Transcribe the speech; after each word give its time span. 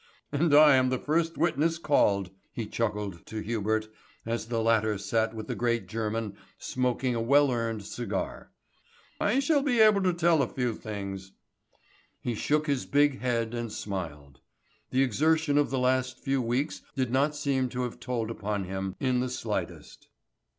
"And 0.31 0.51
I 0.51 0.77
am 0.77 0.89
the 0.89 0.97
first 0.97 1.37
witness 1.37 1.77
called," 1.77 2.31
he 2.51 2.65
chuckled 2.65 3.23
to 3.27 3.39
Hubert 3.41 3.87
as 4.25 4.47
the 4.47 4.59
latter 4.59 4.97
sat 4.97 5.35
with 5.35 5.45
the 5.45 5.53
great 5.53 5.87
German 5.87 6.37
smoking 6.57 7.13
a 7.13 7.21
well 7.21 7.51
earned 7.51 7.83
cigar. 7.85 8.51
"I 9.19 9.37
shall 9.37 9.61
be 9.61 9.79
able 9.79 10.01
to 10.01 10.11
tell 10.13 10.41
a 10.41 10.47
few 10.47 10.73
things." 10.73 11.33
He 12.19 12.33
shook 12.33 12.65
his 12.65 12.87
big 12.87 13.19
head 13.19 13.53
and 13.53 13.71
smiled. 13.71 14.39
The 14.89 15.03
exertion 15.03 15.59
of 15.59 15.69
the 15.69 15.77
last 15.77 16.17
few 16.19 16.41
weeks 16.41 16.81
did 16.95 17.11
not 17.11 17.35
seem 17.35 17.69
to 17.69 17.83
have 17.83 17.99
told 17.99 18.31
upon 18.31 18.63
him 18.63 18.95
in 18.99 19.19
the 19.19 19.29
slightest. 19.29 20.07